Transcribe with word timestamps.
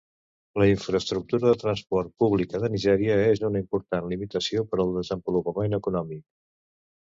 La 0.61 0.65
infraestructura 0.69 1.47
de 1.51 1.59
transport 1.63 2.15
pública 2.23 2.63
de 2.65 2.71
Nigèria 2.77 3.19
és 3.35 3.45
una 3.53 3.63
important 3.67 4.11
limitació 4.15 4.67
per 4.73 4.81
al 4.87 4.99
desenvolupament 4.99 5.83
econòmic. 5.83 6.29